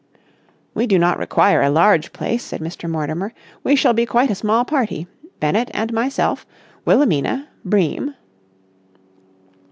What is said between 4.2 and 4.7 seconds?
a small